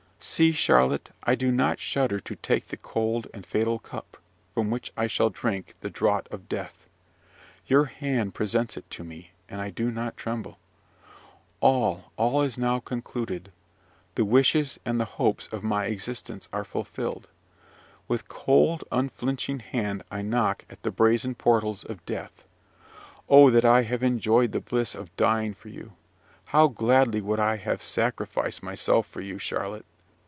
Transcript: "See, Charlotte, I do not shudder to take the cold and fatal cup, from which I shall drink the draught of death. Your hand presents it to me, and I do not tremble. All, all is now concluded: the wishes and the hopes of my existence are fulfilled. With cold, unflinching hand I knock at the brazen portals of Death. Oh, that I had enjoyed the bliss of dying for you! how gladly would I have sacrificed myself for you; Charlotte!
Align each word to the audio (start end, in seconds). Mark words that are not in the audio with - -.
"See, 0.23 0.51
Charlotte, 0.51 1.09
I 1.23 1.33
do 1.33 1.51
not 1.51 1.79
shudder 1.79 2.19
to 2.19 2.35
take 2.35 2.67
the 2.67 2.77
cold 2.77 3.25
and 3.33 3.43
fatal 3.43 3.79
cup, 3.79 4.17
from 4.53 4.69
which 4.69 4.93
I 4.95 5.07
shall 5.07 5.31
drink 5.31 5.73
the 5.81 5.89
draught 5.89 6.27
of 6.29 6.47
death. 6.47 6.87
Your 7.65 7.85
hand 7.85 8.35
presents 8.35 8.77
it 8.77 8.87
to 8.91 9.03
me, 9.03 9.31
and 9.49 9.59
I 9.61 9.71
do 9.71 9.89
not 9.89 10.17
tremble. 10.17 10.59
All, 11.59 12.11
all 12.17 12.43
is 12.43 12.55
now 12.55 12.79
concluded: 12.79 13.51
the 14.13 14.23
wishes 14.23 14.79
and 14.85 15.01
the 15.01 15.05
hopes 15.05 15.47
of 15.47 15.63
my 15.63 15.85
existence 15.85 16.47
are 16.53 16.63
fulfilled. 16.63 17.27
With 18.07 18.27
cold, 18.27 18.83
unflinching 18.91 19.57
hand 19.57 20.03
I 20.11 20.21
knock 20.21 20.65
at 20.69 20.83
the 20.83 20.91
brazen 20.91 21.33
portals 21.33 21.83
of 21.83 22.05
Death. 22.05 22.43
Oh, 23.27 23.49
that 23.49 23.65
I 23.65 23.81
had 23.81 24.03
enjoyed 24.03 24.51
the 24.51 24.61
bliss 24.61 24.93
of 24.93 25.15
dying 25.15 25.55
for 25.55 25.69
you! 25.69 25.93
how 26.49 26.67
gladly 26.67 27.21
would 27.21 27.39
I 27.39 27.57
have 27.57 27.81
sacrificed 27.81 28.61
myself 28.61 29.07
for 29.07 29.19
you; 29.21 29.39
Charlotte! 29.39 29.85